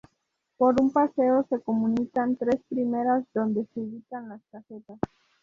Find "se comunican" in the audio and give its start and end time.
1.47-2.35